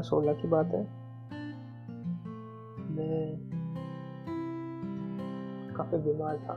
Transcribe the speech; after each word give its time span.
2016 0.00 0.34
की 0.42 0.48
बात 0.48 0.66
है। 0.66 0.80
मैं 2.96 3.36
काफ़ी 5.76 5.98
बीमार 5.98 6.36
था। 6.36 6.54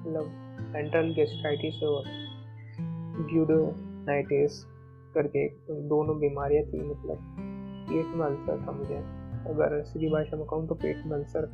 मतलब 0.00 0.32
एंट्रल 0.76 1.14
गेस्ट्राइटिस 1.14 1.82
और 1.82 2.04
ब्यूडोनाइटिस 3.32 4.64
करके 5.14 5.48
दोनों 5.88 6.18
बीमारियाँ 6.18 6.64
थी 6.64 6.90
मतलब 6.90 7.18
पेट 7.90 8.06
में 8.06 8.26
अल्सर 8.26 8.66
था 8.66 8.72
मुझे। 8.72 8.96
अगर 9.50 9.82
सीधी 9.82 10.08
भाषा 10.08 10.36
में 10.36 10.46
कहूँ 10.46 10.68
तो 10.68 10.74
पेट 10.74 11.06
में 11.06 11.12
अल्सर 11.12 11.44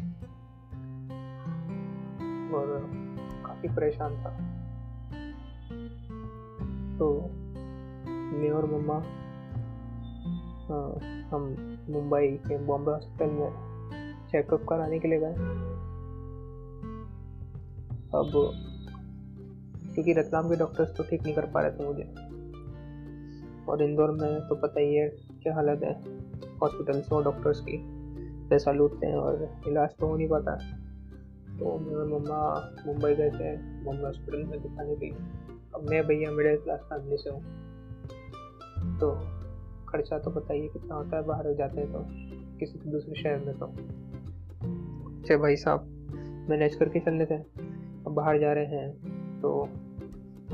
और 2.54 2.90
काफ़ी 3.46 3.68
परेशान 3.68 4.16
था। 4.16 4.30
तो 6.98 7.30
मैं 8.06 8.50
और 8.50 8.66
मम्मा 8.66 9.25
हम 10.66 11.42
मुंबई 11.90 12.28
के 12.46 12.58
बॉम्बे 12.58 12.90
हॉस्पिटल 12.90 13.30
में 13.30 13.50
चेकअप 14.28 14.64
कराने 14.68 14.98
के 14.98 15.08
लिए 15.08 15.18
गए। 15.18 15.34
अब 18.14 18.30
क्योंकि 19.94 20.12
रतलाम 20.12 20.48
के 20.48 20.56
डॉक्टर्स 20.56 20.96
तो 20.96 21.02
ठीक 21.02 21.22
नहीं 21.22 21.34
कर 21.34 21.46
पा 21.46 21.60
रहे 21.60 21.70
थे 21.70 21.86
मुझे। 21.86 22.02
और 23.68 23.82
इंदौर 23.82 24.10
में 24.10 24.48
तो 24.48 24.54
पता 24.54 24.80
ही 24.80 24.94
है 24.94 25.08
क्या 25.42 25.54
हालत 25.54 25.80
है। 25.82 25.92
हॉस्पिटल्स 26.62 27.12
और 27.12 27.24
डॉक्टर्स 27.24 27.60
की। 27.60 27.78
पैसा 28.50 28.72
लूटते 28.72 29.06
हैं 29.06 29.16
और 29.16 29.48
इलाज 29.68 29.90
तो 30.00 30.06
हो 30.06 30.16
नहीं 30.16 30.28
पाता। 30.28 30.56
तो 31.58 31.78
मैं 31.78 31.94
और 31.94 32.06
मम्मा 32.06 32.72
मुंबई 32.86 33.14
गए 33.14 33.30
थे 33.30 33.56
बॉम्बे 33.84 34.04
हॉस्पिटल 34.04 34.44
में 34.44 34.62
दिखाने 34.62 34.96
के 34.96 35.06
लिए। 35.06 35.16
अब 35.74 35.86
मैं 35.90 36.06
भैया 36.06 36.30
मिडिल 36.30 36.56
क्लास 36.56 36.80
फैमिली 36.80 37.16
से 37.16 37.30
हूँ। 37.30 37.40
तो 38.98 39.10
खर्चा 39.88 40.18
तो 40.18 40.30
बताइए 40.30 40.68
कितना 40.68 40.94
होता 40.94 41.16
है, 41.16 41.22
बाहर 41.24 41.52
जाते 41.54 41.80
हैं 41.80 41.92
तो 41.92 42.04
किसी 42.58 42.78
तो 42.78 42.90
दूसरे 42.90 43.22
शहर 43.22 43.38
में 43.38 43.58
तो। 43.58 43.66
अच्छा 45.16 45.36
भाई 45.36 45.56
साहब, 45.56 45.88
मैनेज 46.50 46.74
करके 46.74 47.00
चल 47.00 47.14
लेते 47.14 47.34
हैं। 47.34 48.04
अब 48.04 48.12
बाहर 48.12 48.38
जा 48.38 48.52
रहे 48.52 48.66
हैं 48.66 49.40
तो 49.40 49.60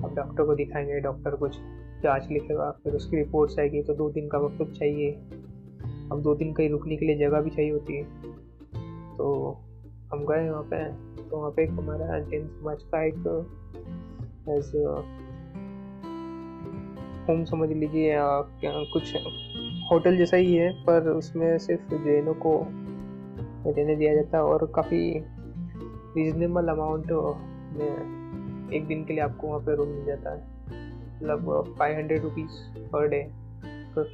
अब 0.04 0.14
डॉक्टर 0.14 0.44
को 0.44 0.54
दिखाएँगे, 0.54 1.00
डॉक्टर 1.00 1.36
कुछ 1.36 1.58
जाँच 2.02 2.28
लिखेगा, 2.30 2.70
फिर 2.84 2.92
उसकी 2.92 3.16
रिपोर्ट्स 3.16 3.58
आएगी 3.58 3.82
तो 3.82 3.94
दो 3.94 4.10
दिन 4.10 4.28
का 4.28 4.38
वक्त 4.38 4.72
चाहिए। 4.72 5.12
अब 6.12 6.22
दो 6.22 6.34
दिन 6.34 6.52
कहीं 6.52 6.68
रुकने 6.70 6.96
के 6.96 7.06
लिए 7.06 7.18
जगह 7.18 7.40
भी 7.40 7.50
चाहिए 7.50 7.70
होती 7.70 7.96
है। 7.96 8.04
तो 9.16 9.58
हम 10.12 10.24
गए 10.26 10.48
वहाँ 10.50 10.62
पे 10.62 10.84
तो 11.22 11.36
वहाँ 11.36 11.50
पे 11.50 11.62
एक 11.62 11.70
हमारा 11.70 12.18
जैन 12.20 12.46
समाज 12.48 12.82
का 12.84 13.02
एक 13.04 13.14
एज 14.48 14.72
होम 17.28 17.44
समझ 17.44 17.68
लीजिए, 17.68 18.12
या 18.12 18.40
कुछ 18.64 19.16
होटल 19.90 20.16
जैसा 20.16 20.36
ही 20.36 20.54
है, 20.54 20.70
पर 20.84 21.08
उसमें 21.08 21.58
सिर्फ़ 21.58 21.94
जैनों 21.94 22.34
को 22.34 22.52
रहने 23.66 23.96
दिया 23.96 24.14
जाता 24.14 24.38
है 24.38 24.44
और 24.44 24.72
काफ़ी 24.74 25.24
रीजनेबल 26.16 26.68
अमाउंट 26.68 27.12
में 27.76 28.70
एक 28.72 28.86
दिन 28.86 29.04
के 29.04 29.12
लिए 29.12 29.22
आपको 29.22 29.46
वहाँ 29.46 29.60
पे 29.60 29.76
रूम 29.76 29.88
मिल 29.88 30.04
जाता 30.04 30.30
है। 30.30 30.40
मतलब 31.16 31.74
five 31.78 31.96
hundred 31.96 32.22
rupees 32.22 32.88
per 32.88 33.08
day 33.08 33.22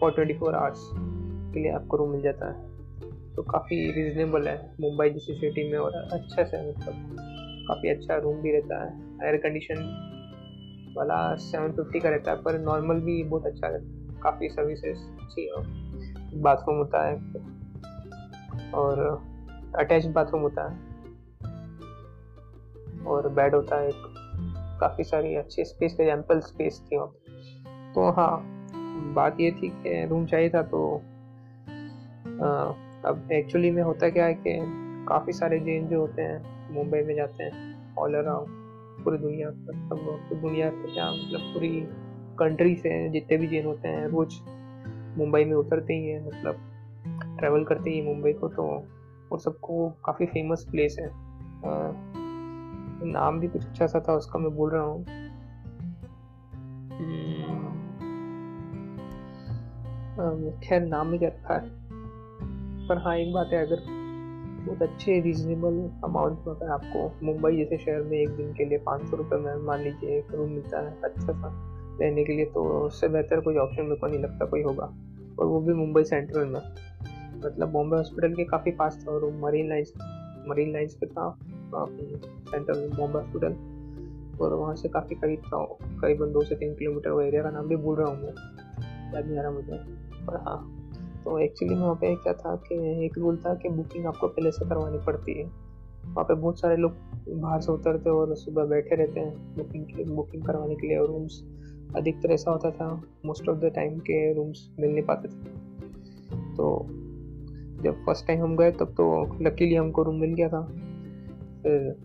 for 0.00 0.10
twenty 0.10 0.34
four 0.34 0.54
hours 0.54 0.90
के 1.54 1.60
लिए 1.60 1.72
आपको 1.72 1.96
रूम 1.96 2.10
मिल 2.10 2.22
जाता 2.22 2.48
है। 2.48 2.68
तो 3.34 3.42
काफ़ी 3.42 3.90
रिजनेबल 3.92 4.48
है 4.48 4.56
मुंबई 4.80 5.10
जैसी 5.10 5.34
सिटी 5.34 5.72
में 5.72 5.78
और 5.78 5.92
अच्छा 5.92 6.44
से 6.44 6.70
मतलब 6.70 7.16
काफ़ी 7.68 7.88
अच्छा 7.88 8.16
रूम 8.16 8.36
भी 8.36 8.52
रहता 8.52 8.84
है। 8.84 8.90
एयर 9.24 9.36
कंडीशन 9.36 9.76
वाला 10.98 11.36
सेवन 11.36 11.72
फिफ्टी 11.72 12.00
का 12.00 12.08
रहता 12.08 12.30
है 12.30 12.42
पर 12.42 12.58
नॉर्मल 12.58 13.00
भी 13.00 13.24
बहुत 13.24 13.46
अच्छा 13.46 13.68
रहता 13.68 14.14
है। 14.14 14.20
काफ़ी 14.20 14.48
सर्विसेज़ 14.48 14.98
अच्छी 14.98 15.42
है 15.42 15.78
बाथरूम 16.42 16.76
होता 16.76 17.08
है। 17.08 17.14
और 18.72 19.22
अटैच 19.76 20.06
बाथरूम 20.06 20.42
होता 20.42 20.68
है। 20.68 20.88
और 23.06 23.28
बेड 23.28 23.54
होता 23.54 23.76
है 23.76 23.90
काफ़ी 24.80 25.04
सारी 25.04 25.34
अच्छी 25.34 25.64
स्पेस 25.64 25.96
थी 25.98 26.04
एम्पल 26.04 26.40
स्पेस 26.40 26.82
थी 26.92 26.96
वहाँ 26.96 27.08
तो 27.94 28.12
हाँ 28.12 28.44
बात 29.14 29.40
ये 29.40 29.50
थी 29.50 29.68
कि 29.68 30.06
रूम 30.06 30.26
चाहिए 30.26 30.50
था 30.50 30.62
तो 30.62 31.02
आ, 32.42 32.72
अब 33.04 33.28
एक्चुअली 33.32 33.70
में 33.70 33.82
होता 33.82 34.10
क्या 34.10 34.24
है 34.24 34.34
कि 34.34 34.58
काफ़ी 35.08 35.32
सारे 35.32 35.60
जैन 35.60 35.88
जो 35.88 36.00
होते 36.00 36.22
हैं 36.22 36.72
मुंबई 36.74 37.00
में 37.00 37.14
जाते 37.14 37.44
हैं 37.44 37.78
ऑल 37.96 38.14
अराउंड 38.14 38.57
पूरी 39.04 39.18
दुनिया 39.18 39.50
पूरी 39.50 40.40
दुनिया 40.40 40.70
से 40.70 40.94
क्या 40.94 41.10
मतलब 41.10 41.40
पूरी 41.40 41.88
कंट्री 42.38 42.76
से 42.76 43.08
जितने 43.08 43.36
भी 43.36 43.46
जैन 43.46 43.66
होते 43.66 43.88
हैं 43.88 44.06
रोज 44.08 44.34
मुंबई 45.18 45.44
में 45.44 45.54
उतरते 45.54 45.94
ही 45.94 46.06
हैं 46.06 46.26
मतलब 46.26 46.54
ट्रैवल 47.38 47.64
करते 47.64 47.90
ही 47.90 48.02
मुंबई 48.02 48.32
को 48.32 48.48
तो 48.48 48.88
और 49.32 49.38
सबको 49.38 49.90
काफ़ी 50.04 50.26
फ़ेमस 50.26 50.66
प्लेस 50.70 50.96
है। 51.00 51.06
आ, 51.06 51.92
नाम 53.04 53.40
भी 53.40 53.48
कुछ 53.48 53.66
अच्छा 53.66 53.86
सा 53.86 54.00
था 54.00 54.14
उसका 54.14 54.38
मैं 54.38 54.56
बोल 54.56 54.70
रहा 54.70 54.82
हूँ। 54.82 55.06
हम्म, 60.18 60.50
खैर 60.60 60.82
नाम 60.82 61.12
ही 61.12 61.18
क्या 61.18 61.28
रखा 61.28 61.54
है। 61.54 61.70
पर 62.88 62.98
हाँ 62.98 63.16
एक 63.16 63.32
बात 63.32 63.50
है 63.52 63.66
अगर 63.66 63.97
बहुत 64.68 64.82
अच्छे 64.82 65.20
रीजनेबल 65.20 65.90
अमाउंट 66.04 66.38
में 66.46 66.54
अगर 66.54 66.70
आपको 66.70 67.26
मुंबई 67.26 67.56
जैसे 67.56 67.78
शहर 67.78 68.02
में 68.02 68.18
एक 68.18 68.28
दिन 68.28 68.52
के 68.52 68.64
लिए 68.64 68.78
पाँच 68.78 69.02
सौ 69.02 69.16
रुपये 69.16 69.38
में 69.38 69.56
मान 69.56 69.80
लीजिए 69.80 70.18
एक 70.18 70.34
रूम 70.34 70.50
मिलता 70.50 70.80
है 70.80 71.02
अच्छा 71.04 71.32
सा 71.32 71.48
रहने 72.00 72.24
के 72.24 72.32
लिए 72.32 72.44
तो 72.44 72.64
उससे 72.86 73.08
बेहतर 73.08 73.40
कोई 73.40 73.56
ऑप्शन 73.56 73.82
मेरे 73.82 73.96
को 73.96 74.06
नहीं 74.06 74.18
लगता 74.18 74.44
कोई 74.44 74.62
होगा। 74.62 74.94
और 75.38 75.46
वो 75.46 75.60
भी 75.60 75.72
मुंबई 75.74 76.04
सेंट्रल 76.04 76.44
में। 76.44 76.60
मतलब 77.46 77.68
बॉम्बे 77.68 77.96
हॉस्पिटल 77.96 78.34
के 78.34 78.44
काफ़ी 78.44 78.70
पास 78.70 79.04
था 79.08 79.12
और 79.12 79.32
मरीन 79.32 79.68
लाइन्स 79.68 79.92
मरीन 80.48 80.72
लाइन्स 80.72 80.94
पे 80.94 81.06
था 81.06 81.38
सेंट्रल 81.44 82.90
बॉम्बे 82.98 83.18
हॉस्पिटल 83.18 83.52
और 84.44 84.54
वहाँ 84.54 84.74
से 84.76 84.88
काफ़ी 84.88 85.14
करीब 85.14 85.38
था, 85.38 85.64
करीबन 85.82 86.32
दो 86.32 86.42
से 86.42 86.54
तीन 86.54 86.74
किलोमीटर 86.74 87.10
वो 87.10 87.20
एरिया 87.20 87.42
का 87.42 87.50
नाम 87.50 87.66
भी 87.66 87.76
भूल 87.76 87.96
रहा 87.96 88.08
हूँ 88.08 88.16
मैं। 88.16 88.32
याद 89.14 89.26
नहीं 89.26 89.38
आ 89.38 89.42
रहा 89.42 89.50
मुझे। 89.50 89.72
पर 90.26 90.36
हाँ। 90.36 90.87
तो 91.24 91.38
एक्चुअली 91.38 91.74
में 91.74 91.82
वहाँ 91.82 91.94
पे 91.94 92.14
क्या 92.14 92.32
था 92.32 92.56
कि 92.56 93.04
एक 93.06 93.18
रूल 93.18 93.36
था 93.36 93.54
कि 93.54 93.68
बुकिंग 93.68 94.06
आपको 94.06 94.28
पहले 94.28 94.50
से 94.50 94.68
करवानी 94.68 94.98
पड़ती 95.06 95.38
है। 95.38 95.44
वहाँ 96.04 96.24
पे 96.24 96.34
बहुत 96.34 96.60
सारे 96.60 96.76
लोग 96.76 96.92
बाहर 97.28 97.60
से 97.60 97.72
उतरते 97.72 98.10
और 98.10 98.36
सुबह 98.36 98.64
बैठे 98.64 98.96
रहते 98.96 99.20
हैं 99.20 99.54
बुकिंग 99.54 99.84
के 99.84 100.04
बुकिंग 100.04 100.44
करवाने 100.44 100.74
के 100.74 100.88
लिए 100.88 100.98
और 100.98 101.06
रूम्स 101.06 101.42
अधिकतर 101.96 102.30
ऐसा 102.30 102.50
होता 102.50 102.70
था 102.70 103.02
मोस्ट 103.26 103.48
ऑफ़ 103.48 103.58
द 103.58 103.64
टाइम 103.64 103.98
के 103.98 104.34
रूम्स 104.34 104.70
मिल 104.80 104.90
नहीं 104.90 105.02
पाते 105.02 105.28
थे। 105.28 105.58
तो 106.56 106.86
जब 107.82 107.94
फ़र्स्ट 108.06 108.26
टाइम 108.26 108.42
हम 108.42 108.56
गए 108.56 108.70
तब 108.70 108.86
तो 108.86 109.38
लकीली 109.42 109.74
हमको 109.74 110.02
रूम 110.02 110.14
मिल 110.14 110.34
गया 110.34 110.48
था। 110.48 110.62
फिर 111.62 111.96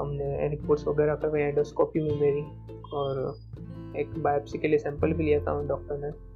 हमने 0.00 0.48
रिपोर्ट्स 0.48 0.88
वगैरह 0.88 1.14
करवाई 1.14 1.40
एंडोस्कोपी 1.40 2.00
में 2.00 2.20
मेरी 2.20 2.42
और 2.94 3.38
एक 3.96 4.22
बायोप्सी 4.22 4.58
के 4.58 4.68
लिए 4.68 4.78
सैंपल 4.78 5.12
भी 5.12 5.24
लिया 5.24 5.40
था 5.40 5.62
डॉक्टर 5.66 5.98
ने। 5.98 6.27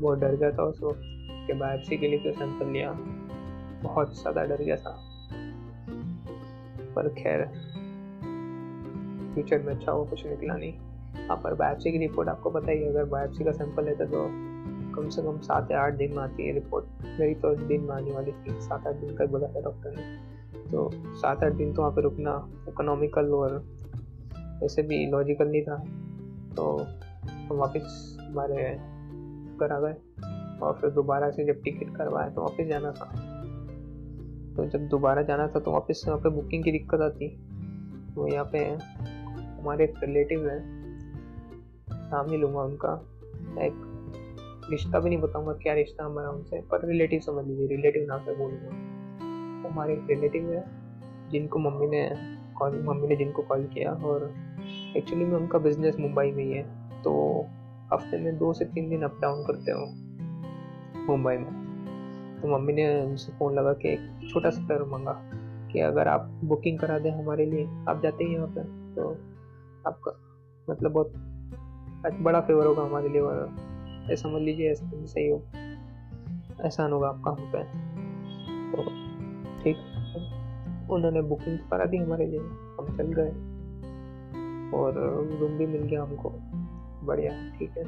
बहुत 0.00 0.18
डर 0.18 0.36
गया 0.36 0.50
था 0.50 0.62
उस 0.62 0.80
वक्त, 0.82 1.00
कि 1.46 1.52
बायोप्सी 1.52 1.96
के 1.96 2.08
लिए 2.08 2.18
फिर 2.18 2.32
सैंपल 2.34 2.66
लिया। 2.66 2.90
बहुत 3.82 4.14
ज़्यादा 4.20 4.44
डर 4.44 4.62
गया 4.62 4.76
था। 4.76 4.96
पर 6.96 7.08
खैर 7.14 7.44
फ्यूचर 9.34 9.62
में 9.62 9.74
अच्छा 9.74 9.92
हो, 9.92 10.04
कुछ 10.04 10.26
निकला 10.26 10.56
नहीं। 10.56 10.72
हाँ 11.28 11.36
पर 11.36 11.54
बायोप्सी 11.54 11.92
की 11.92 11.98
रिपोर्ट 11.98 12.28
आपको 12.28 12.50
पता 12.50 12.72
ही 12.72 12.84
अगर 12.84 13.04
बायोप्सी 13.06 13.44
का 13.44 13.52
सैंपल 13.52 13.84
लेते 13.84 14.06
तो 14.06 14.26
कम 14.96 15.08
से 15.08 15.22
कम 15.22 15.38
सात 15.40 15.70
या 15.72 15.80
आठ 15.80 15.94
दिन 15.94 16.12
में 16.12 16.22
आती 16.22 16.46
है 16.46 16.52
रिपोर्ट 16.54 17.04
मेरी 17.20 17.34
तो 17.34 17.54
दिन 17.56 17.80
में 17.80 17.94
आने 17.94 18.12
वाली 18.12 18.32
थी, 18.32 18.60
सात 18.60 18.86
आठ 18.86 18.94
दिन 18.94 19.14
का 19.16 19.26
बोला 19.26 19.46
था 19.46 19.60
डॉक्टर 19.60 19.96
ने। 19.96 20.70
तो 20.70 20.90
सात 21.16 21.44
आठ 21.44 21.52
दिन 21.52 21.72
तो 21.74 21.82
वहाँ 21.82 21.94
पर 21.94 22.02
रुकना 22.02 22.32
इकोनॉमिकल 22.68 23.32
और 23.34 23.62
ऐसे 24.64 24.82
भी 24.82 25.06
लॉजिकल 25.06 25.48
नहीं 25.48 25.62
था। 25.62 25.76
तो 26.56 26.76
हम 27.48 27.56
वापस 27.56 28.16
हमारे 28.20 28.62
घर 29.60 29.72
आ 29.72 29.80
गए। 29.80 29.94
और 30.62 30.78
फिर 30.80 30.90
दोबारा 30.90 31.30
से 31.30 31.44
जब 31.44 31.62
टिकट 31.62 31.96
करवाया 31.96 32.28
तो 32.30 32.42
वापस 32.42 32.64
जाना 32.64 32.92
था। 32.92 33.06
तो 34.56 34.66
जब 34.66 34.88
दोबारा 34.88 35.22
जाना 35.22 35.46
था 35.46 35.60
तो 35.60 35.72
वापस 35.72 36.04
वहाँ 36.08 36.18
पे 36.18 36.28
बुकिंग 36.28 36.64
की 36.64 36.72
दिक्कत 36.72 37.00
आती। 37.00 37.28
तो 38.14 38.28
यहाँ 38.28 38.48
पे 38.52 38.58
हमारे 39.60 39.84
एक 39.84 39.94
रिलेटिव 40.04 40.48
है। 40.48 40.58
नाम 42.10 42.26
नहीं 42.26 42.38
लूँगा 42.38 42.60
उनका। 42.60 42.94
एक 43.64 43.82
रिश्ता 44.70 45.00
भी 45.00 45.08
नहीं 45.08 45.20
बताऊँगा 45.20 45.52
क्या 45.52 45.74
रिश्ता 45.74 46.04
हमारा 46.04 46.28
उनसे, 46.28 46.60
पर 46.60 46.86
रिलेटिव 46.86 47.20
समझ 47.20 47.46
लीजिए 47.46 47.66
रिलेटिव 47.66 48.06
नाम 48.08 48.20
से 48.20 48.34
बोलूँगा। 48.34 48.70
तो 49.62 49.68
हमारे 49.68 49.92
एक 49.92 50.06
रिलेटिव 50.10 50.52
है, 50.52 50.64
जिनको 51.30 51.58
मम्मी 51.58 51.86
ने 51.86 52.10
कॉल 52.58 52.82
मम्मी 52.82 53.08
ने 53.08 53.16
जिनको 53.16 53.42
कॉल 53.42 53.64
किया। 53.64 53.92
और 53.92 54.34
एक्चुअली 54.96 55.24
में 55.24 55.36
उनका 55.36 55.58
बिज़नेस 55.58 55.96
मुंबई 56.00 56.30
में 56.30 56.44
ही 56.44 56.52
है। 56.52 56.62
तो 57.02 57.44
हफ़्ते 57.92 58.18
में 58.18 58.36
दो 58.38 58.52
से 58.52 58.64
तीन 58.64 58.88
दिन 58.90 59.02
अप 59.02 59.18
डाउन 59.22 59.44
करते 59.46 59.72
हो 59.72 59.86
मुंबई 61.06 61.36
में। 61.36 61.64
तो 62.42 62.48
मम्मी 62.48 62.72
ने 62.72 62.84
उनसे 63.02 63.32
फ़ोन 63.32 63.54
लगा 63.54 63.72
के 63.72 63.88
एक 63.88 64.28
छोटा 64.30 64.50
सा 64.50 64.62
फेवर 64.62 64.84
मांगा 64.88 65.12
कि 65.72 65.80
अगर 65.80 66.08
आप 66.08 66.28
बुकिंग 66.44 66.78
करा 66.78 66.98
दें 66.98 67.10
हमारे 67.10 67.46
लिए, 67.46 67.66
आप 67.88 68.00
जाते 68.02 68.24
ही 68.24 68.34
यहाँ 68.34 68.46
पर 68.48 68.62
तो 68.96 69.10
आपका 69.88 70.12
मतलब 70.70 70.92
बहुत 70.92 71.12
बड़ा 72.22 72.40
फेवर 72.40 72.66
होगा 72.66 72.82
हमारे 72.82 73.08
लिए 73.08 73.20
और 73.20 73.48
ऐसा 74.10 74.22
समझ 74.22 74.42
लीजिए 74.42 74.70
ऐसा 74.70 74.90
सही 75.04 75.28
हो 75.28 75.42
एहसान 76.64 76.92
होगा 76.92 77.08
आपका 77.08 77.30
हम 77.30 77.50
पे। 77.52 77.62
तो 78.72 78.82
ठीक, 79.62 79.76
उन्होंने 80.90 81.22
बुकिंग 81.22 81.58
करा 81.70 81.84
दी 81.84 81.96
हमारे 81.96 82.26
लिए, 82.26 82.40
हम 82.40 82.94
चल 82.96 83.12
गए 83.18 83.30
और 84.78 84.94
रूम 85.40 85.56
भी 85.58 85.66
मिल 85.66 85.82
गया 85.82 86.02
हमको। 86.02 86.30
बढ़िया, 87.06 87.58
ठीक 87.58 87.70
है। 87.78 87.84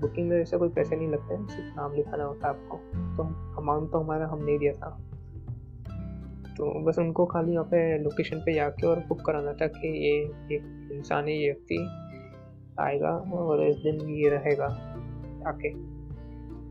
बुकिंग 0.00 0.28
में 0.28 0.36
वैसे 0.36 0.58
कोई 0.58 0.68
पैसे 0.68 0.96
नहीं 0.96 1.08
लगते 1.08 1.34
हैं, 1.34 1.46
सिर्फ़ 1.46 1.76
नाम 1.76 1.94
लिखाना 1.94 2.24
होता 2.24 2.48
है 2.48 2.54
आपको। 2.54 2.76
तो 3.16 3.22
अमाउंट 3.62 3.92
तो 3.92 3.98
हमारा 3.98 4.26
हम 4.26 4.44
नहीं 4.44 4.58
दिया 4.58 4.72
था। 4.72 5.00
तो 6.56 6.84
बस 6.84 6.98
उनको 6.98 7.26
खाली 7.26 7.52
यहाँ 7.52 7.64
पे 7.64 7.98
लोकेशन 7.98 8.38
पे 8.38 8.54
जाके 8.54 8.86
और 8.86 8.98
बुक 8.98 9.20
कराना 9.20 9.52
था 9.52 9.66
कि 9.66 9.88
ये 9.88 10.24
एक 10.56 10.88
इंसान 10.92 11.28
ये 11.28 11.44
व्यक्ति 11.44 11.88
आएगा 12.80 13.10
और 13.10 13.62
इस 13.62 13.76
दिन 13.76 14.00
ये 14.00 14.28
रहेगा 14.28 14.66
आके। 15.46 15.96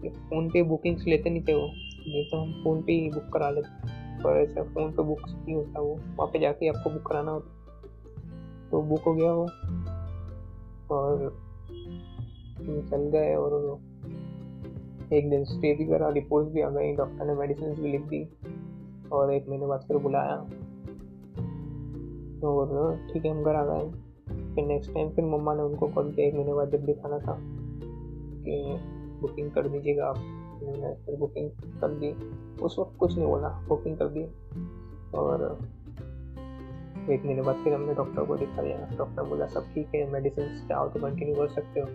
फ़ोन 0.10 0.50
पे 0.50 0.64
बुकिंग्स 0.64 1.08
लेते 1.08 1.30
नहीं 1.30 1.44
थे 1.44 1.54
वो, 1.54 1.68
नहीं 2.08 2.26
तो 2.26 2.38
हम 2.38 2.64
फ़ोन 2.64 2.82
पे 2.82 2.94
ही 2.94 3.10
बुक 3.10 3.34
करा 3.34 3.50
लेते। 3.50 3.96
पर 4.24 4.38
ऐसा 4.38 4.64
फ़ोन 4.64 4.92
पे 4.92 5.04
बुक 5.04 5.20
नहीं 5.30 5.56
होता 5.56 5.80
वो, 5.80 5.96
वहाँ 5.96 6.28
पे 6.28 6.40
जाके 6.40 6.68
आपको 6.68 6.90
बुक 6.90 7.08
कराना 7.08 7.32
होता। 7.32 7.52
तो 8.72 8.82
बुक 8.82 9.02
हो 9.02 9.14
गया 9.14 9.32
वो। 9.32 9.48
और 10.96 11.45
चल 12.66 13.10
गए 13.10 13.36
और 13.36 13.80
एक 15.14 15.30
दिन 15.30 15.44
स्टे 15.44 15.76
भी 15.76 15.86
करा 15.86 16.10
रिपोर्ट 16.10 16.48
भी 16.48 16.62
आ 16.62 16.70
गई 16.70 16.96
डॉक्टर 16.96 17.26
ने 17.26 17.34
मेडिसिन 17.34 17.74
भी 17.74 17.92
लिख 17.92 18.02
दी 18.02 18.30
और 19.12 19.34
एक 19.34 19.50
महीने 19.50 19.66
बाद 19.66 19.80
फिर 19.88 19.98
बुलाया। 19.98 20.36
और 22.48 22.98
ठीक 23.14 23.26
है, 23.26 23.32
हम 23.32 23.44
घर 23.44 23.56
आ 23.56 23.66
गए। 23.66 23.90
फिर 24.56 24.66
नेक्स्ट 24.66 24.94
टाइम 24.94 25.10
फिर 25.10 25.26
मम्मा 25.26 25.54
ने 25.54 25.62
उनको 25.62 25.88
कॉल 25.88 26.12
किया, 26.12 26.28
एक 26.28 26.36
महीने 26.36 26.54
बाद 26.54 26.70
जब 26.70 26.86
दिखाना 26.86 27.20
था 27.20 27.38
कि 28.44 28.78
बुकिंग 29.22 29.52
कर 29.52 29.68
दीजिएगा 29.68 30.06
आप। 30.06 30.18
उन्होंने 30.64 30.96
फिर 30.96 31.16
बुकिंग 31.16 31.50
कर 31.50 31.88
दी। 31.88 32.12
उस 32.64 32.76
वक्त 32.80 32.98
कुछ 32.98 33.18
नहीं 33.18 33.28
बोला 33.28 33.50
बुकिंग 33.68 33.98
कर 33.98 34.08
दी। 34.08 34.24
और 35.18 35.60
एक 37.12 37.26
महीने 37.26 37.42
बाद 37.42 37.56
फिर 37.56 37.74
हमने 37.74 37.94
डॉक्टर 37.94 38.24
को 38.24 38.38
दिखा 38.38 38.62
दिया 38.62 38.96
डॉक्टर 38.98 39.24
बोला, 39.24 39.46
सब 39.46 39.64
ठीक 39.74 39.88
है 39.96 40.12
मेडिसिन 40.12 40.68
चाहो 40.70 40.88
तो 40.88 41.00
कंटिन्यू 41.00 41.36
कर 41.36 41.48
सकते 41.48 41.80
हो। 41.80 41.88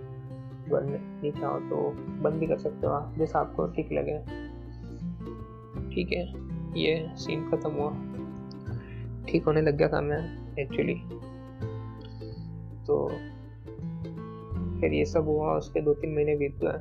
बंद 0.69 0.89
नहीं 0.91 1.33
चाहो 1.33 1.59
तो 1.61 1.77
बंद 2.23 2.35
भी 2.35 2.47
कर 2.47 2.59
सकते 2.59 2.87
हो 2.87 2.93
आप, 2.93 3.15
जैसा 3.19 3.39
आपको 3.39 3.67
ठीक 3.67 3.93
लगे। 3.93 4.19
ठीक 5.95 6.13
है, 6.13 6.25
ये 6.81 7.09
सीन 7.17 7.51
ख़त्म 7.51 7.71
हुआ। 7.71 7.91
ठीक 9.29 9.45
होने 9.45 9.63
लग 9.63 9.77
गया 9.77 9.89
था 9.89 10.01
मैं 10.01 10.21
एक्चुअली 10.59 10.95
तो 12.87 13.09
फिर 14.81 14.93
ये 14.93 15.05
सब 15.05 15.25
हुआ, 15.25 15.57
उसके 15.57 15.81
दो 15.81 15.95
तीन 15.95 16.15
महीने 16.15 16.37
बीत 16.37 16.59
गए। 16.65 16.79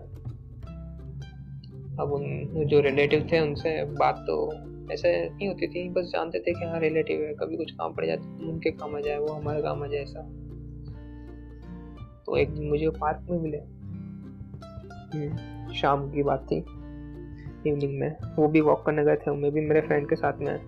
अब 1.99 2.11
उन 2.13 2.65
जो 2.67 2.79
रिलेटिव 2.79 3.27
थे, 3.31 3.39
उनसे 3.39 3.83
बात 3.85 4.19
तो 4.19 4.35
ऐसे 4.93 5.29
नहीं 5.29 5.47
होती 5.47 5.67
थी, 5.67 5.89
बस 5.89 6.05
जानते 6.05 6.39
थे 6.39 6.53
कि 6.53 6.65
हाँ 6.65 6.79
रिलेटिव 6.79 7.21
है, 7.21 7.33
कभी 7.33 7.57
कुछ 7.57 7.71
काम 7.71 7.93
पड़ 7.93 8.05
जाता 8.05 8.47
उनके 8.49 8.71
काम 8.71 8.95
आ 8.95 8.99
जाए, 8.99 9.17
वो 9.17 9.33
हमारे 9.33 9.61
काम 9.61 9.83
आ 9.83 9.87
जाए, 9.87 10.01
ऐसा। 10.01 10.21
तो 12.29 12.37
एक 12.37 12.53
दिन 12.53 12.69
मुझे 12.69 12.89
पार्क 12.89 13.27
में 13.29 13.39
मिले। 13.39 13.57
हम्म, 15.17 15.73
शाम 15.73 16.11
की 16.11 16.23
बात 16.23 16.47
थी। 16.51 16.57
इवनिंग 17.69 17.99
में। 17.99 18.15
वो 18.35 18.47
भी 18.47 18.61
वॉक 18.61 18.85
करने 18.85 19.03
गए 19.03 19.15
थे। 19.15 19.31
मैं 19.31 19.51
भी 19.51 19.61
मेरे 19.61 19.81
फ्रेंड 19.81 20.09
के 20.09 20.15
साथ 20.15 20.33
में 20.37 20.59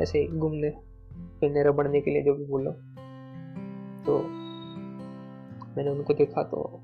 ऐसे 0.00 0.18
ही 0.18 0.28
घूमने 0.28 0.70
फिरने 1.40 1.62
रबड़ने 1.62 2.00
के 2.00 2.10
लिए 2.10 2.22
जो 2.22 2.34
भी 2.34 2.44
बोलो। 2.44 2.70
तो 4.02 4.18
मैंने 5.76 5.90
उनको 5.90 6.14
देखा 6.14 6.42
तो 6.42 6.80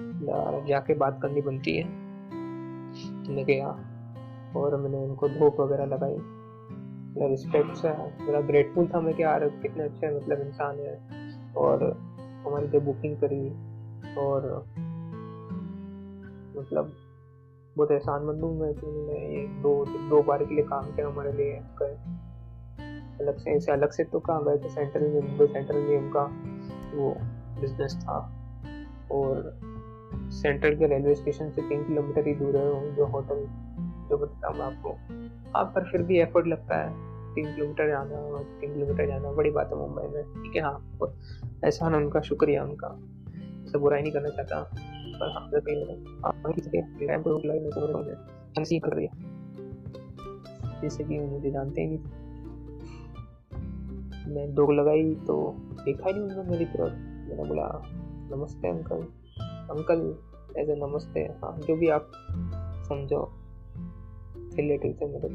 यार 0.00 0.66
जाके 0.66 0.94
बात 0.94 1.18
करनी 1.22 1.40
बनती 1.40 1.76
है। 1.76 1.84
तो 3.24 3.32
मैं 3.32 3.44
गया 3.44 3.68
और 4.56 4.76
मैंने 4.76 4.96
उनको 4.96 5.28
धूप 5.28 5.60
वगैरह 5.60 5.84
लगाई। 5.84 6.16
रिस्पेक्ट 7.30 7.74
से 7.74 7.88
मेरा 8.24 8.40
ग्रेटफुल 8.40 8.86
था 8.86 9.00
मैं 9.00 9.14
कि 9.14 9.22
यार 9.22 9.48
कितने 9.48 9.84
अच्छे 9.84 10.16
मतलब 10.16 10.40
इंसान 10.40 10.76
है। 10.78 11.22
और 11.52 12.11
हमारी 12.46 12.66
जो 12.68 12.80
बुकिंग 12.80 13.16
करी 13.16 13.48
और 14.14 14.66
मतलब 16.58 16.92
बहुत 17.76 17.90
एहसान 17.90 18.24
मंद 18.24 18.40
हूँ 18.40 18.60
मैं 18.60 18.74
कि 18.74 18.86
ये 18.86 19.46
दो 19.62 19.84
दो 19.84 20.22
बार 20.22 20.44
के 20.44 20.54
लिए 20.54 20.64
काम 20.64 20.84
किया 20.84 21.08
हमारे 21.08 21.32
लिए 21.32 21.62
गए 21.82 21.94
अलग 23.20 23.38
से 23.38 23.50
ऐसे 23.50 23.72
अलग 23.72 23.90
से 23.90 24.04
तो 24.04 24.20
कहाँ 24.20 24.44
गए 24.44 24.58
थे 24.58 24.68
सेंट्रल 24.68 25.02
में 25.02 25.20
मुंबई 25.20 25.46
सेंट्रल 25.46 25.76
में 25.76 25.98
उनका 25.98 26.22
वो 26.94 27.16
बिज़नेस 27.60 27.96
था। 28.02 28.38
और 29.12 29.58
सेंट्रल 30.14 30.76
के 30.76 30.86
रेलवे 30.86 31.14
स्टेशन 31.14 31.50
से 31.50 31.62
तीन 31.62 31.84
किलोमीटर 31.84 32.26
ही 32.26 32.34
दूर 32.34 32.56
है, 32.56 32.94
जो 32.94 33.06
होटल 33.06 33.46
जो 34.10 34.18
बताता 34.18 34.50
मैं 34.50 34.60
आपको। 34.60 34.90
आप 35.58 35.72
पर 35.74 35.84
फिर 35.84 36.02
भी 36.02 36.18
एफर्ट 36.18 36.46
लगता 36.46 36.76
है। 36.76 37.11
तीन 37.34 37.54
किलोमीटर 37.54 37.88
जाना, 37.88 38.42
तीन 38.60 38.74
किलोमीटर 38.74 39.06
जाना, 39.06 39.32
बड़ी 39.32 39.50
बात 39.50 39.70
है 39.72 39.76
मुंबई 39.76 40.02
में। 40.02 40.22
ठीक 40.24 40.56
है 40.56 40.62
हाँ 40.62 40.98
एहसान 41.64 41.94
उनका, 41.94 42.20
शुक्रिया 42.20 42.64
उनका। 42.64 42.88
सब 43.72 43.78
बुराई 43.80 44.02
नहीं 44.02 44.12
करना 44.12 44.28
चाहता। 44.28 44.70
पर 45.14 45.30
हाँ 45.30 45.48
अगर 45.48 45.60
कहीं 45.60 45.76
लगा 45.76 46.28
आप 46.28 46.42
वहीं 46.46 46.62
से 46.62 47.06
टाइम 47.06 47.22
पर 47.22 47.30
लगे 47.30 47.60
मेरे 47.60 47.70
को 47.74 48.60
हँसी 48.60 48.78
कर 48.78 48.92
रही 48.92 49.06
है। 49.06 49.32
जैसे 50.82 51.04
कि 51.04 51.18
मुझे 51.18 51.50
जानते 51.50 51.80
ही 51.80 51.86
नहीं 51.86 51.98
मैं 54.34 54.54
दो 54.54 54.70
लगाई 54.72 55.14
तो 55.14 55.54
देखा 55.84 56.08
ही 56.08 56.12
नहीं 56.12 56.22
उन्होंने 56.22 56.50
मेरी 56.50 56.64
तरफ़। 56.64 56.92
मैंने 57.28 57.44
बोला, 57.44 57.82
नमस्ते 58.36 58.68
अंकल 58.68 59.02
अंकल 59.70 60.00
एज 60.58 60.70
ए 60.70 60.74
नमस्ते। 60.74 61.20
हाँ 61.20 61.58
जो 61.58 61.76
भी 61.76 61.88
आप 61.88 62.10
समझो 62.88 63.32
रिलेटिव 64.56 64.98
थे 65.00 65.06
मेरे 65.06 65.28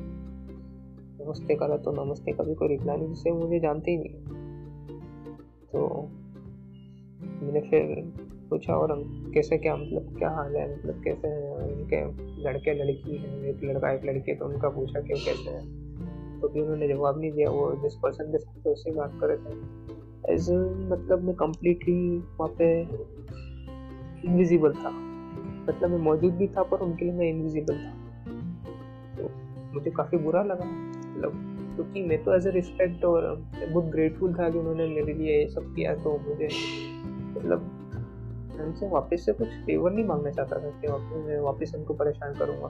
नमस्ते 1.22 1.56
करा 1.56 1.78
तो 1.78 1.92
नमस्ते 1.92 2.32
का 2.32 2.44
भी 2.44 2.56
कोई 2.56 2.68
रिप्लाई 2.68 2.98
नहीं 2.98 3.08
जिससे 3.08 3.32
मुझे 3.32 3.60
जानते 3.60 3.92
ही 3.92 3.98
नहीं। 3.98 4.14
तो 5.74 6.10
मैंने 7.46 7.62
फिर 7.62 8.14
पूछा, 8.50 8.74
और 8.74 9.04
कैसे, 9.34 9.58
क्या 9.58 9.76
मतलब 9.76 10.16
क्या 10.18 10.30
हाल 10.30 10.56
है? 10.56 10.80
मतलब 10.80 11.04
कैसे 11.04 11.28
हैं? 11.28 11.52
उनके 11.52 12.00
लड़के 12.44 12.74
लड़की 12.74 13.18
हैं, 13.18 13.42
एक 13.42 13.64
लड़का, 13.64 13.92
एक 13.92 14.06
लड़की 14.06 14.32
है। 14.32 14.38
तो 14.38 14.46
उनका 14.46 14.70
पूछा 14.70 15.02
कि 15.02 15.08
कैसे 15.08 15.50
हैं? 15.50 15.66
तो 16.42 16.50
भी 16.50 16.62
उन्होंने 16.62 16.88
जवाब 16.88 17.20
नहीं 17.20 17.32
दिया। 17.32 17.50
वो 17.50 17.76
जिस 17.84 17.96
पर्सन 17.96 18.32
के 18.32 18.38
साथ 18.38 18.68
उससे 18.68 18.92
बात 18.92 19.12
कर 19.22 19.28
रहे 19.28 19.38
थे। 19.38 19.60
एज 20.34 20.52
मतलब 20.92 21.24
मैं 21.24 21.36
कम्प्लीटली 21.36 22.18
वहाँ 22.18 22.48
पे 22.48 22.82
इनविजिबल 24.28 24.74
था। 24.74 24.90
मतलब 25.70 25.90
मैं 25.90 25.98
मौजूद 25.98 26.34
भी 26.34 26.48
था, 26.48 26.64
पर 26.64 26.78
उनके 26.78 27.06
लिए 27.06 27.14
मैं 27.14 27.30
इनविजिबल 27.30 27.78
था। 27.78 27.92
तो 29.18 29.30
मुझे 29.74 29.92
काफ़ी 29.92 30.18
बुरा 30.18 30.44
लगा। 30.44 30.87
मतलब 31.18 31.76
क्योंकि 31.76 32.02
मैं 32.02 32.24
तो 32.24 32.36
एज 32.36 32.48
ए 32.48 32.52
रिस्पेक्ट 32.52 33.04
और 33.06 33.34
बहुत 33.70 33.86
ग्रेटफुल 33.86 34.34
था 34.34 34.50
कि 34.50 34.58
उन्होंने 34.58 34.88
मेरे 34.88 35.14
लिए 35.14 35.40
ये 35.40 35.48
सब 35.48 35.74
किया 35.76 35.96
तो 35.96 36.18
मुझे 36.18 36.48
मतलब 37.38 37.74
उनसे 38.62 38.88
वापस 38.90 39.26
से 39.26 39.34
कुछ 39.34 39.48
फेवर 39.66 39.92
नहीं 39.92 40.06
मांगना 40.06 40.32
चाहता 40.32 40.60
था 40.60 40.70
कि 40.82 40.88
वापस, 40.88 41.26
मैं 41.28 41.40
वापस 41.40 41.74
उनको 41.76 41.94
परेशान 41.94 42.34
करूँगा। 42.34 42.68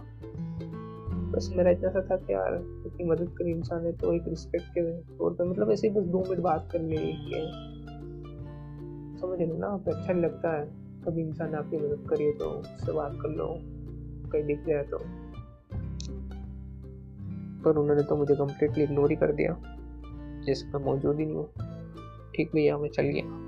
बस 1.32 1.50
मेरा 1.58 1.72
इतना 1.72 1.89
सा 1.89 2.01
था 2.01 2.16
कि 2.18 2.34
यार 2.34 2.56
इतनी 2.86 3.10
मदद 3.10 3.30
करी 3.38 3.51
इंसान 3.51 3.86
है 3.86 3.92
तो 3.92 4.13
एक 4.13 4.27
रिस्पेक्ट 4.27 4.66
के 4.68 4.82
तौर 5.18 5.34
पर 5.34 5.46
मतलब 5.46 5.72
ऐसे 5.72 5.88
ही 5.88 5.94
बस 5.94 6.04
दो 6.04 6.20
मिनट 6.20 6.39
बात 6.39 6.70
कर 6.72 6.82
ली, 6.82 6.98
कि 6.98 7.39
समझ 9.22 9.39
लो 9.42 9.58
ना 9.58 9.68
आप 9.68 9.89
अच्छा 9.89 10.13
लगता 10.13 10.58
है, 10.58 10.66
कभी 11.06 11.22
इंसान 11.22 11.56
आपकी 11.56 11.77
मदद 11.77 12.08
करिए 12.10 12.32
तो 12.32 12.46
उससे 12.46 12.92
बात 12.92 13.18
कर 13.22 13.30
लो, 13.30 13.48
कहीं 14.32 14.44
दिख 14.44 14.66
जाए 14.68 14.84
तो। 14.84 14.98
पर 17.67 17.77
उन्होंने 17.77 18.03
तो 18.03 18.15
मुझे 18.15 18.36
कम्प्लीटली 18.36 18.83
इग्नोर 18.83 19.09
ही 19.09 19.15
कर 19.15 19.31
दिया। 19.31 19.57
जैसे 20.45 20.67
मैं 20.67 20.86
मौजूद 20.86 21.19
ही 21.19 21.25
नहीं 21.25 21.36
हूँ। 21.36 21.50
ठीक 22.36 22.51
भैया, 22.55 22.77
मैं 22.77 22.89
चल 22.89 23.03
गया। 23.03 23.47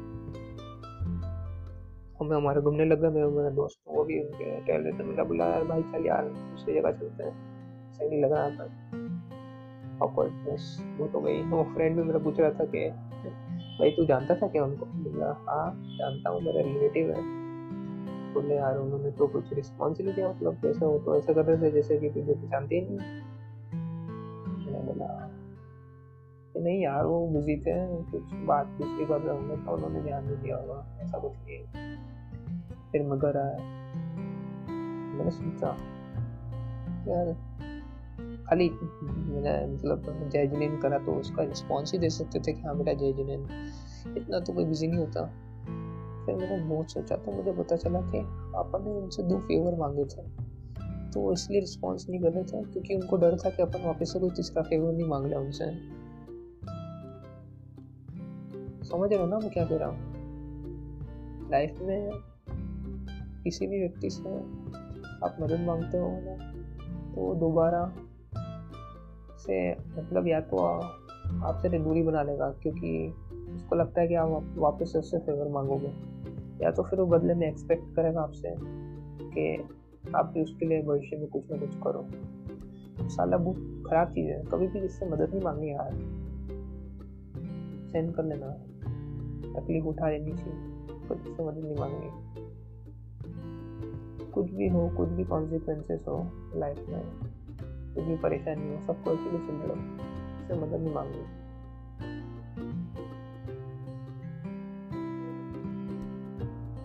हम 2.22 2.34
हमारे 2.34 2.62
घूमने 2.62 2.86
लग 2.86 3.02
गए 3.02 3.10
मैं 3.10 3.28
मेरा 3.28 3.50
दोस्त, 3.50 3.80
वो 3.88 4.04
भी 4.04 4.20
उनके 4.20 4.60
टहल 4.60 4.82
रहे 4.82 5.04
मैंने 5.04 5.24
बोला 5.24 5.46
यार 5.46 5.64
भाई, 5.64 5.82
चल 5.82 6.06
यार, 6.06 6.26
दूसरी 6.26 6.74
जगह 6.74 6.92
चलते 6.92 7.24
हैं। 7.24 7.50
सही 7.94 8.10
नहीं 8.10 8.24
लग 8.24 8.32
रहा 8.32 8.50
था 8.50 8.64
ऑकवर्डनेस 10.06 10.84
वो 10.98 11.08
तो 11.08 11.20
गई 11.20 11.42
वो 11.42 11.64
फ्रेंड 11.64 11.98
भी 11.98 12.04
मेरा 12.04 12.20
पूछ 12.20 12.40
रहा 12.40 12.50
था 12.50 12.66
कि, 12.66 12.90
भाई, 13.80 13.92
तू 13.92 14.06
जानता 14.06 14.36
था 14.36 14.48
क्या 14.48 14.64
उनको? 14.64 14.86
बोला 14.86 15.26
हाँ 15.26 15.84
जानता 15.86 16.30
हूँ। 16.30 16.42
मेरा 16.42 16.62
रिलेटिव 16.62 17.12
है। 17.12 17.40
बोले, 18.34 18.56
यार, 18.56 18.78
उन्होंने 18.78 19.12
तो 19.12 19.28
कुछ 19.28 19.54
रिस्पॉन्स 19.54 20.02
नहीं 20.02 20.14
दिया। 20.14 20.30
मतलब 20.30 20.54
कैसे 20.54 20.86
हो 20.86 21.00
तो 21.00 21.18
ऐसा 21.18 21.34
कर 21.34 21.46
रहे 21.46 21.58
थे, 21.58 21.72
जैसे 21.72 21.98
कि 21.98 22.10
तुझे 22.10 22.34
जानते 22.34 22.76
ही 22.76 22.82
नहीं 22.82 22.98
नहीं 26.56 26.82
यार, 26.82 27.06
वो 27.06 27.28
बिज़ी 27.28 27.56
थे, 27.58 27.74
कुछ 28.12 28.34
बात 28.48 28.68
दूसरी 28.78 29.06
कर 29.06 29.20
रहे 29.22 29.36
होंगे 29.36 29.56
तो 29.56 29.72
उन्होंने 29.72 30.02
ध्यान 30.02 30.26
नहीं 30.26 30.38
दिया 30.38 30.56
होगा, 30.58 30.86
ऐसा 31.02 31.20
कुछ 31.20 31.32
नहीं 31.32 31.60
फिर 32.92 33.04
मैं 33.04 33.20
घर 33.20 33.38
आया। 33.38 33.58
मैंने 35.18 35.32
सोचा, 35.32 35.68
यार, 37.08 37.34
खाली 38.48 38.70
मैंने 38.70 39.52
मतलब 39.68 40.30
जय 40.32 40.48
जुनेन 40.48 40.78
करा 40.78 40.98
तो 40.98 41.12
उसका 41.12 41.44
रिस्पॉन्स 41.44 41.94
ही 41.94 42.00
दे 42.00 42.10
सकते 42.10 42.40
थे 42.40 42.54
कि 42.54 42.62
हाँ 42.62 42.78
बेटा 42.78 42.94
जय 42.94 43.14
जुनेन 43.14 43.46
इतना 44.18 44.40
तो 44.40 44.54
कोई 44.54 44.66
बिज़ी 44.66 44.88
नहीं 44.88 45.00
होता। 45.00 45.26
फिर 46.26 46.36
मैंने 46.36 46.64
बहुत 46.66 46.92
सोचा 46.92 47.16
तो 47.16 47.32
मुझे 47.32 47.52
पता 47.52 47.76
चला 47.76 48.02
कि 48.02 48.20
अपन 48.58 48.84
ने 48.84 48.92
उनसे 48.92 49.24
दो 49.24 49.38
फेवर 49.40 49.76
मांगे 49.76 50.06
थे। 50.06 50.24
तो 51.12 51.32
इसलिए 51.34 51.60
रिस्पॉन्स 51.60 52.10
नहीं 52.10 52.22
कर 52.22 52.32
रहे 52.32 52.44
थे, 52.44 52.64
क्योंकि 52.64 52.96
उनको 52.96 53.18
डर 53.18 53.38
था 53.38 53.50
कि 53.50 53.62
अपन 53.62 53.86
वापस 53.86 54.14
से 54.14 54.20
कोई 54.20 54.30
तीसरा 54.30 54.62
फेवर 54.62 54.94
नहीं 54.94 55.08
मांग 55.08 55.26
लिया 55.26 55.40
उनसे। 55.40 55.66
समझ 58.92 59.10
रहे 59.14 59.20
हो 59.20 59.28
ना 59.28 59.38
मैं 59.40 59.50
क्या 59.50 59.66
कह 59.66 59.78
रहा 59.78 59.90
हूँ? 59.90 61.50
लाइफ 61.52 61.80
में, 61.82 62.10
किसी 63.44 63.68
भी 63.68 63.80
व्यक्ति 63.80 64.10
से 64.10 64.30
आप 65.26 65.38
मदद 65.42 65.60
मांगते 65.60 65.98
हो 65.98 66.10
ना 66.12 66.36
तो 67.12 67.36
दोबारा 67.36 67.84
से 69.38 69.72
मतलब 69.72 70.28
या 70.28 70.40
तो 70.42 70.58
आपसे 70.58 71.80
दूरी 71.80 72.04
बना 72.04 72.24
लेगा, 72.24 72.50
क्योंकि 72.52 73.14
उसको 73.56 73.76
लगता 73.76 74.02
है 74.02 74.08
कि 74.08 74.16
आप 74.16 74.54
वापस 74.58 74.94
उससे 74.96 75.18
फेवर 75.18 75.48
मांगोगे। 75.48 75.94
या 76.64 76.72
तो 76.72 76.84
फिर 76.84 77.00
वो 77.00 77.06
बदले 77.06 77.34
में 77.34 77.48
एक्सपेक्ट 77.48 77.96
करेगा 77.96 78.22
आपसे 78.22 78.56
कि 79.30 79.64
आप 80.16 80.26
भी 80.26 80.42
उसके 80.42 80.66
लिए 80.66 80.82
भविष्य 80.82 81.18
में 81.18 81.28
कुछ 81.28 81.52
ना 81.52 81.58
कुछ 81.58 81.76
करो। 81.84 82.06
साला 83.10 83.38
बहुत 83.38 83.84
खराब 83.90 84.08
चीज़ 84.08 84.28
है, 84.28 84.44
कभी 84.44 84.68
भी 84.68 84.82
जिससे 84.82 85.06
मदद 85.06 85.30
नहीं 85.30 85.42
मांगनी 85.42 85.72
यार। 85.72 85.92
सेंड 87.92 88.14
कर 88.16 88.24
लेना। 88.24 88.69
तकलीफ़ 89.56 89.86
उठा 89.86 90.10
लेनी 90.10 90.32
चाहिए। 90.32 90.78
पर 91.10 91.16
जिससे 91.16 91.44
मदद 91.44 91.64
नहीं 91.64 91.76
मांगनी 91.76 92.10
कुछ 94.32 94.52
भी 94.52 94.68
हो, 94.68 94.90
कुछ 94.90 95.10
भी 95.10 95.24
कॉन्सिक्वेंसेस 95.24 96.06
हो 96.08 96.32
लाइफ 96.56 96.80
में, 96.90 97.04
कुछ 97.96 98.04
भी 98.04 98.16
परेशानी 98.16 98.76
हो 98.76 98.82
सबको 98.82 99.12
अकेले 99.12 99.38
सुन 99.38 99.56
लो 99.56 99.76
इससे 100.42 100.54
मदद 100.54 100.82
नहीं 100.82 100.94
मांगनी 100.94 101.24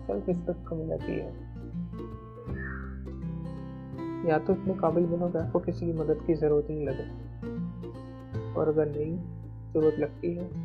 सेल्फ 0.07 0.29
रिस्पेक्ट 0.29 0.67
कमी 0.67 0.87
जाती 0.87 1.11
है। 1.11 1.55
या 4.29 4.39
तो 4.39 4.53
इतने 4.53 4.73
काबिल 4.73 5.05
बनो 5.05 5.29
कि 5.29 5.37
आपको 5.37 5.59
किसी 5.59 5.85
की 5.85 5.93
मदद 5.93 6.23
की 6.27 6.33
ज़रूरत 6.33 6.67
नहीं 6.69 6.87
लगे। 6.87 7.07
और 8.53 8.67
अगर 8.67 8.89
नहीं, 8.89 9.17
ज़रूरत 9.73 9.99
लगती 9.99 10.35
है 10.35 10.64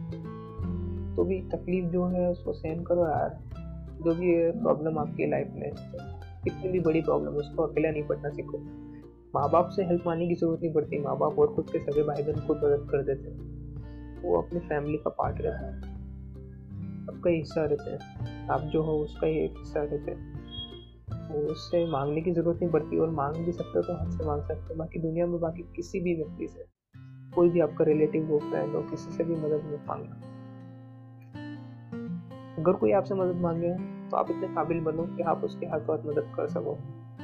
तो 1.20 1.24
भी 1.24 1.40
तकलीफ़ 1.40 1.86
जो 1.86 2.04
है, 2.04 2.30
उसको 2.30 2.52
सहन 2.52 2.84
करो 2.84 3.04
यार। 3.06 3.40
जो 4.04 4.14
भी 4.14 4.50
प्रॉब्लम 4.60 4.98
आपकी 4.98 5.30
लाइफ 5.30 5.48
में 5.54 5.72
कितनी 6.44 6.68
भी 6.68 6.80
बड़ी 6.80 7.00
प्रॉब्लम 7.00 7.30
है, 7.32 7.36
उसको 7.36 7.62
अकेला 7.62 7.90
नहीं 7.90 8.02
पढ़ना 8.02 8.28
सीखो। 8.28 8.58
माँ 9.34 9.50
बाप 9.50 9.68
से 9.68 9.84
हेल्प 9.84 10.04
मांगने 10.06 10.28
की 10.28 10.34
ज़रूरत 10.34 10.60
नहीं 10.62 10.72
पड़ती। 10.72 10.98
माँ 10.98 11.18
बाप 11.18 11.38
और 11.38 11.54
खुद 11.54 11.66
के 11.70 11.78
सगे 11.78 12.02
भाई 12.02 12.22
बहन 12.22 12.46
खुद 12.46 12.56
मदद 12.56 12.88
कर 12.90 13.02
देते 13.02 13.30
हैं। 13.30 13.38
वो 14.22 14.42
अपनी 14.42 14.60
फैमिली 14.60 14.98
का 14.98 15.10
पार्ट 15.10 15.36
रहता 15.40 15.66
है। 15.66 15.76
आपका 17.02 17.30
हिस्सा 17.30 17.64
रहते 17.64 17.90
हैं। 17.90 18.00
आप 18.48 18.60
जो 18.60 18.82
हो, 18.82 18.92
उसका 18.92 19.26
ही 19.26 19.38
एक 19.38 19.54
हिस्सा 19.58 19.82
रहते 19.82 20.10
हैं। 20.10 20.40
उससे 21.34 21.86
मांगने 21.86 22.20
की 22.20 22.32
ज़रूरत 22.32 22.58
नहीं 22.62 22.70
पड़ती 22.70 22.98
और 22.98 23.10
मांग 23.10 23.36
भी 23.36 23.52
सकते 23.52 23.78
हो 23.78 23.82
तो 23.82 23.94
हाथ 23.94 24.10
से 24.10 24.26
मांग 24.26 24.42
सकते 24.42 24.74
हो। 24.74 24.74
बाकी 24.74 24.98
दुनिया 24.98 25.26
में 25.26 25.40
बाकी 25.40 25.62
किसी 25.76 26.00
भी 26.00 26.14
व्यक्ति 26.14 26.48
से 26.48 26.64
कोई 27.34 27.50
भी 27.50 27.60
आपका 27.60 27.84
रिलेटिव 27.84 28.26
हो 28.30 28.38
फ्रेंड 28.38 28.74
हो, 28.74 28.82
किसी 28.82 29.10
से 29.10 29.24
भी 29.24 29.34
मदद 29.34 29.62
नहीं 29.64 29.86
मांगना। 29.88 30.29
अगर 32.60 32.72
कोई 32.72 32.92
आपसे 32.92 33.14
मदद 33.14 33.36
मांगे 33.36 33.74
तो 34.10 34.16
आप 34.16 34.30
इतने 34.30 34.48
काबिल 34.48 34.80
बनो 34.80 35.02
कि 35.02 35.22
आप 35.22 35.44
उसके 35.44 35.66
हाथों 35.66 35.96
हाथ 35.96 36.06
मदद 36.06 36.32
कर 36.36 36.46
सको। 36.46 36.74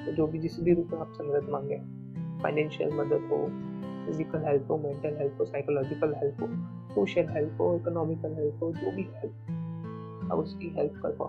तो 0.07 0.13
जो 0.13 0.27
भी 0.27 0.39
जिस 0.39 0.61
भी 0.61 0.75
रूप 0.75 0.91
में 0.93 1.01
आपसे 1.01 1.25
मदद 1.25 1.49
मांगे 1.51 1.77
फाइनेंशियल 2.43 2.93
मदद 2.93 3.29
हो 3.33 3.47
फ़िज़िकल 4.07 4.45
हेल्प 4.45 4.71
हो 4.71 4.77
मेंटल 4.79 5.17
हेल्प 5.19 5.41
हो 5.41 5.45
साइकोलॉजिकल 5.45 6.15
हेल्प 6.15 6.41
हो 6.43 6.47
सोशल 6.95 7.29
हेल्प 7.29 7.61
हो 7.61 7.75
इकोनॉमिकल 7.77 8.35
हेल्प 8.35 8.63
हो, 8.63 8.73
जो 8.73 8.91
भी 8.91 9.03
हेल्प 9.03 10.31
आप 10.33 10.39
उसकी 10.39 10.69
हेल्प 10.69 11.01
कर 11.03 11.11
पाओ। 11.11 11.29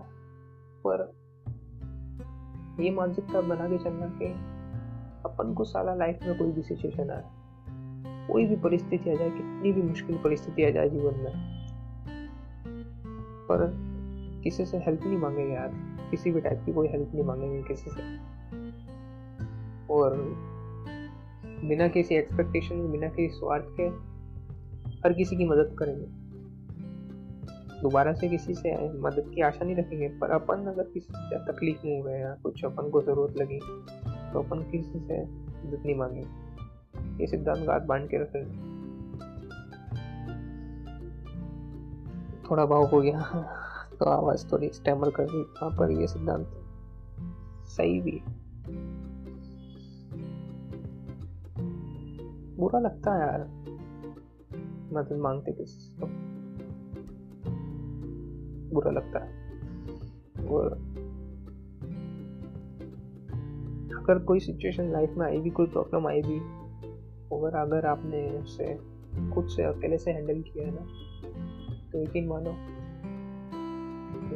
पर 0.88 1.18
ये 2.84 2.92
मानसिकता 2.92 3.42
बना 3.42 3.68
के 3.68 3.78
चलना 3.78 4.08
कि 4.08 4.26
अपन 5.26 5.54
को 5.54 5.64
साला 5.64 5.96
लाइफ 5.96 6.20
में 6.24 6.38
कोई 6.38 6.52
भी 6.52 6.62
सिचुएशन 6.62 7.10
आए, 7.10 7.24
कोई 8.28 8.46
भी 8.46 8.56
परिस्थिति 8.56 9.10
आ 9.10 9.14
जाए, 9.14 9.30
कितनी 9.30 9.72
भी 9.72 9.82
मुश्किल 9.82 10.18
परिस्थिति 10.18 10.64
आ 10.64 10.70
जाए 10.70 10.90
जीवन 10.90 11.20
में। 11.20 11.58
पर 13.50 13.87
किसी 14.48 14.66
से 14.66 14.78
हेल्प 14.78 15.02
नहीं 15.04 15.18
मांगेंगे 15.18 15.54
यार। 15.54 15.72
किसी 16.12 16.32
भी 16.32 16.42
टाइप 16.42 16.62
की 16.66 16.74
कोई 16.74 16.88
हेल्प 16.88 17.12
नहीं 17.14 17.24
मांगेंगे 17.24 17.64
किसी 17.64 17.90
से। 17.90 18.02
और 19.94 20.16
बिना 21.64 21.88
किसी 21.88 22.16
एक्सपेक्टेशन 22.16 22.92
बिना 22.92 23.08
किसी 23.08 23.36
स्वार्थ 23.36 23.66
के 23.80 23.84
हर 24.98 25.14
किसी 25.14 25.36
की 25.36 25.46
मदद 25.46 25.76
करेंगे। 25.80 26.06
दोबारा 27.82 28.14
से 28.14 28.30
किसी 28.30 28.54
से 28.54 28.72
मदद 29.00 29.32
की 29.36 29.42
आशा 29.42 29.66
नहीं 29.66 29.76
रखेंगे, 29.76 30.08
पर 30.08 30.30
अपन 30.30 30.66
अगर 30.66 30.84
किसी 30.84 31.14
से 31.14 31.40
तकलीफ़ 31.46 31.86
में 31.86 31.98
हो 31.98 32.04
गए 32.04 32.20
या 32.20 32.34
कुछ 32.44 32.64
अपन 32.66 32.90
को 32.90 33.02
ज़रूरत 33.02 33.38
लगी 33.38 33.60
तो 34.34 34.40
अपन 34.40 34.64
किसी 34.72 35.00
से 35.00 35.22
मदद 35.24 35.84
नहीं 35.86 35.96
मांगे 35.96 36.22
ये 37.22 37.28
सिद्धांत 37.28 37.66
गात 37.68 37.84
बाँध 37.84 38.08
के 38.10 38.18
रखेंगे 38.18 38.66
थोड़ा 42.50 42.66
भाव 42.66 42.86
हो 42.86 43.02
गया। 43.02 43.57
तो 44.00 44.06
आवाज़ 44.06 44.52
थोड़ी 44.52 44.70
स्टैमर 44.70 45.10
कर 45.10 45.24
दी 45.24 45.42
वहाँ 45.42 45.70
पर 45.72 45.92
ये 45.92 46.08
सिद्धांत? 46.08 46.48
सही 47.66 48.02
भी 48.02 48.22
बुरा 52.58 52.80
लगता 52.80 53.14
है 53.14 53.20
यार। 53.20 53.40
मदद 54.94 55.18
मांगते 55.22 55.52
किसी 55.52 55.98
को 56.00 56.08
बुरा 58.74 58.92
लगता 58.92 59.20
है। 59.20 59.48
और 60.48 60.74
अगर 63.98 64.20
कोई 64.20 64.40
सिचुएशन 64.40 64.92
लाइफ 64.92 65.14
में 65.18 65.26
आई 65.26 65.38
भी 65.38 65.50
कोई 65.50 65.68
प्रॉब्लम 65.68 66.08
आई 66.08 66.22
भी 66.22 66.40
अगर 67.36 67.56
अगर 67.56 67.86
आपने 67.86 68.40
उसे 68.40 68.78
खुद 69.32 69.48
से 69.48 69.64
अकेले 69.64 69.98
से 69.98 70.12
हैंडल 70.12 70.42
किया 70.42 70.68
है 70.68 70.72
ना 70.72 70.88
तो 71.92 72.02
यकीन 72.04 72.28
मानो 72.28 72.77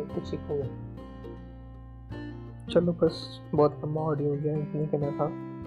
तो 0.03 0.15
कुछ 0.15 0.23
सीखोगे 0.23 0.91
चलो 2.73 2.93
बस, 2.93 3.41
बहुत 3.55 3.81
लंबा 3.85 4.01
ऑडियो 4.01 4.29
हो 4.29 4.35
गया 4.35 4.57
इतनी 4.57 4.85
कहना 4.87 5.11
था। 5.11 5.25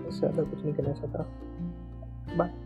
इससे 0.09 0.19
ज़्यादा 0.19 0.43
कुछ 0.43 0.65
नहीं 0.65 0.75
कहना 0.75 0.93
चाहता। 0.93 1.23
बाय 2.37 2.64